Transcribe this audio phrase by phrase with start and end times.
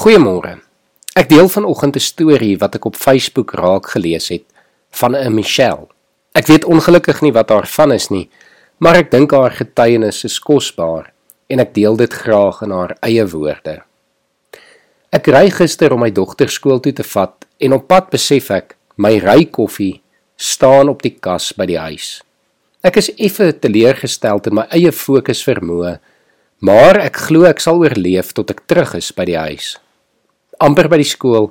[0.00, 0.54] Goeiemôre.
[1.12, 4.44] Ek deel vanoggend 'n storie wat ek op Facebook raak gelees het
[4.90, 5.88] van 'n Michelle.
[6.32, 8.30] Ek weet ongelukkig nie wat daarvan is nie,
[8.78, 11.12] maar ek dink haar getuienis is kosbaar
[11.48, 13.82] en ek deel dit graag in haar eie woorde.
[15.12, 18.76] Ek ry gister om my dogter skool toe te vat en op pad besef ek
[18.96, 20.00] my ry koffie
[20.36, 22.22] staan op die kas by die huis.
[22.82, 25.98] Ek is effe teleurgesteld in my eie fokus vermoë
[26.60, 29.78] Maar ek glo ek sal oorleef tot ek terug is by die huis.
[30.60, 31.50] Amper by die skool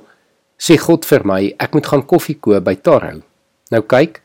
[0.60, 3.20] sê God vir my ek moet gaan koffie koop by Taro.
[3.70, 4.20] Nou kyk,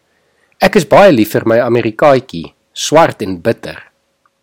[0.61, 3.79] ek is baie lief vir my Amerikaatjie, swart en bitter.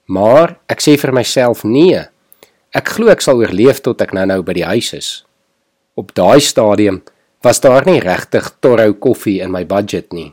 [0.08, 2.00] Maar ek sê vir myself nee.
[2.72, 5.10] Ek glo ek sal oorleef tot ek nou-nou by die huis is.
[5.98, 7.02] Op daai stadium
[7.44, 10.32] was daar nie regtig Taro koffie in my budget nie.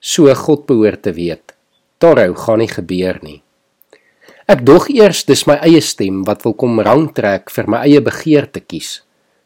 [0.00, 1.54] So God behoort te weet.
[2.02, 3.38] Taro gaan nie gebeur nie.
[4.50, 8.02] Ek dog eers dis my eie stem wat wil kom rang trek vir my eie
[8.02, 9.00] begeerte kies.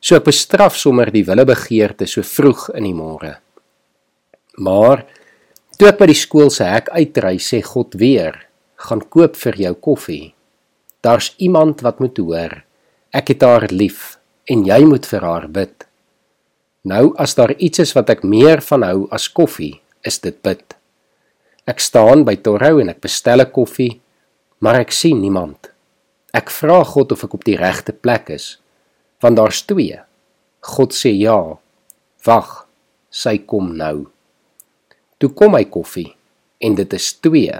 [0.06, 3.32] So ek bestraf sommer die wille begeerte so vroeg in die môre.
[4.62, 5.02] Maar
[5.80, 8.38] toe ek by die skool se hek uitry, sê God weer:
[8.86, 10.34] "Gaan koop vir jou koffie.
[11.02, 12.62] Daar's iemand wat moet hoor.
[13.12, 15.74] Ek het haar lief en jy moet vir haar bid."
[16.84, 20.62] Nou as daar iets is wat ek meer van hou as koffie, is dit bid.
[21.66, 24.00] Ek staan by Torrou en ek bestel 'n koffie
[24.60, 25.70] maar ek sien niemand.
[26.32, 28.58] Ek vra God of ek op die regte plek is,
[29.22, 30.00] want daar's twee.
[30.60, 31.58] God sê ja.
[32.26, 32.66] Wag,
[33.10, 34.08] sy kom nou.
[35.18, 36.10] Toe kom my koffie
[36.60, 37.54] en dit is twee.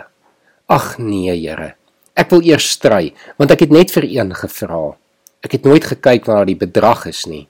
[0.66, 1.74] Ag nee, Here.
[2.16, 4.96] Ek wil eers stry, want ek het net vir een gevra.
[5.44, 7.44] Ek het nooit gekyk na die bedrag is nie.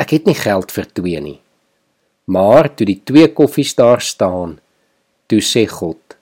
[0.00, 1.38] Ek het nie geld vir twee nie.
[2.26, 4.58] Maar toe die twee koffies daar staan,
[5.28, 6.16] toe sê God: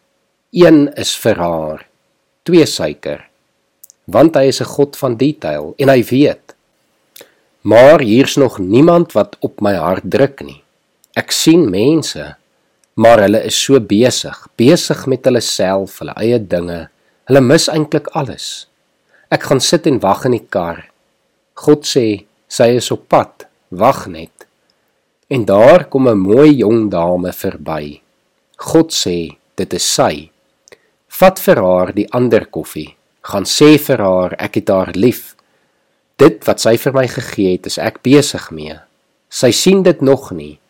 [0.52, 1.86] "Een is vir haar."
[2.44, 3.24] twee suiker
[4.04, 6.53] want hy is 'n God van detail en hy weet
[7.64, 10.60] maar hier's nog niemand wat op my hart druk nie.
[11.16, 12.34] Ek sien mense
[12.94, 16.84] maar hulle is so besig besig met hulle self hulle eie dinge.
[17.26, 18.66] Hulle mis eintlik alles.
[19.32, 20.84] Ek gaan sit en wag in die kar.
[21.58, 24.46] God sê sy is op pad wag net.
[25.32, 28.00] En daar kom 'n mooi jong dame verby.
[28.58, 30.30] God sê dit is sy.
[31.08, 32.96] Vat vir haar die ander koffie.
[33.22, 35.34] Gaan sê vir haar ek het haar lief.
[36.16, 38.78] Dit wat sy vir my gegee het, is ek besig mee.
[39.34, 40.60] Sy sien dit nog nie,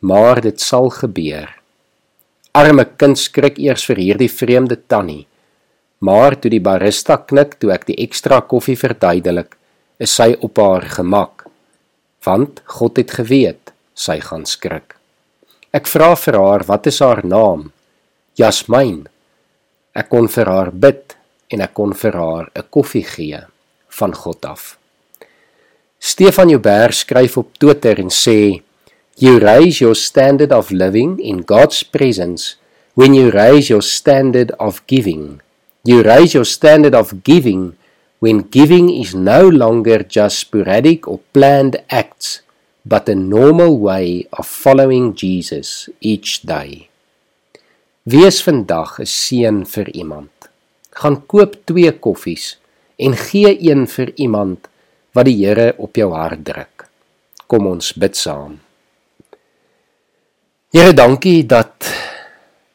[0.00, 1.50] maar dit sal gebeur.
[2.56, 5.26] Arme kind skrik eers vir hierdie vreemde tannie.
[6.00, 9.56] Maar toe die barista knik toe ek die ekstra koffie verduidelik,
[10.00, 11.44] is sy op haar gemak.
[12.24, 14.96] Want God het geweet sy gaan skrik.
[15.74, 17.72] Ek vra vir haar, wat is haar naam?
[18.38, 19.04] Jasmin.
[19.94, 21.16] Ek kon vir haar bid
[21.52, 23.42] en ek kon vir haar 'n koffie gee
[23.98, 24.78] van God af.
[26.14, 28.62] Stefan Joubert skryf op Twitter en sê:
[29.18, 32.54] You raise your standard of living in God's presence
[32.94, 35.40] when you raise your standard of giving.
[35.82, 37.74] You raise your standard of giving
[38.22, 42.46] when giving is no longer just sporadic or planned acts,
[42.86, 46.86] but a normal way of following Jesus each day.
[48.06, 50.30] Wees vandag 'n seën vir iemand.
[50.94, 52.54] Gaan koop 2 koffies
[53.02, 54.70] en gee een vir iemand
[55.14, 56.86] wat die Here op jou hart druk.
[57.46, 58.58] Kom ons bid saam.
[60.74, 61.86] Here, dankie dat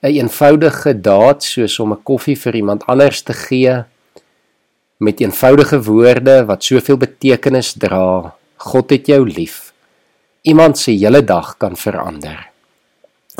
[0.02, 3.84] 'n een eenvoudige daad soos om 'n koffie vir iemand anders te gee
[4.98, 8.36] met eenvoudige woorde wat soveel betekenis dra.
[8.58, 9.74] God het jou lief.
[10.42, 12.50] Iemand se hele dag kan verander.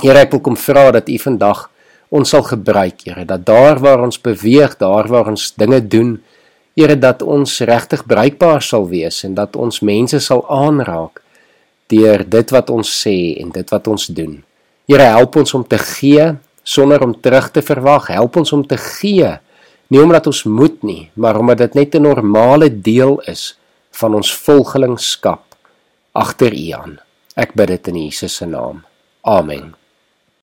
[0.02, 1.70] Here, ek wil kom vra dat U vandag
[2.10, 6.24] ons sal gebruik, Here, dat daar waar ons beweeg, daar waar ons dinge doen,
[6.80, 11.20] Here, dat ons regtig bruikbaar sal wees en dat ons mense sal aanraak
[11.92, 14.38] deur dit wat ons sê en dit wat ons doen.
[14.88, 16.30] Here, help ons om te gee
[16.64, 18.08] sonder om terug te verwag.
[18.14, 19.34] Help ons om te gee
[19.90, 23.58] nie omdat ons moet nie, maar omdat dit net 'n normale deel is
[23.92, 25.44] van ons volgelingskap
[26.14, 27.00] agter U aan.
[27.36, 28.86] Ek bid dit in Jesus se naam.
[29.22, 29.79] Amen.